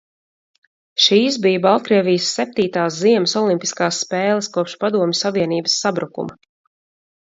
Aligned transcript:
Šīs 1.03 1.37
bija 1.43 1.59
Baltkrievijas 1.65 2.31
septītās 2.39 2.99
ziemas 3.03 3.39
olimpiskās 3.45 4.03
spēles 4.09 4.53
kopš 4.59 4.79
Padomju 4.85 5.23
Savienības 5.25 5.81
sabrukuma. 5.87 6.45